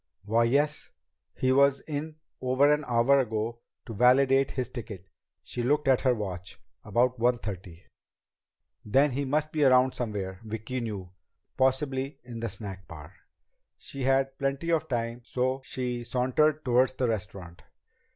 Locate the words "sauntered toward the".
16.03-17.07